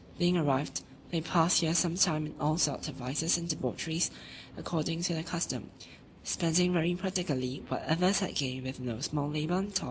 Being 0.17 0.35
arrived, 0.35 0.81
they 1.11 1.21
passed 1.21 1.61
here 1.61 1.75
some 1.75 1.93
time 1.93 2.25
in 2.25 2.33
all 2.39 2.57
sorts 2.57 2.87
of 2.87 2.95
vices 2.95 3.37
and 3.37 3.47
debaucheries, 3.47 4.09
according 4.57 5.03
to 5.03 5.13
their 5.13 5.21
custom; 5.21 5.69
spending 6.23 6.73
very 6.73 6.95
prodigally 6.95 7.61
what 7.67 7.83
others 7.83 8.17
had 8.17 8.33
gained 8.33 8.63
with 8.63 8.79
no 8.79 8.99
small 9.01 9.29
labour 9.29 9.59
and 9.59 9.75
toil. 9.75 9.79